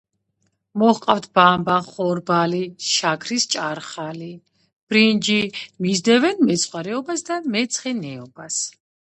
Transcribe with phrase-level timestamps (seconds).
[0.83, 2.61] მოჰყავთ ბამბა, ხორბალი,
[2.93, 4.31] შაქრის ჭარხალი,
[4.95, 5.37] ბრინჯი,
[5.89, 8.61] მისდევენ მეცხვარეობას და მეცხენეობას.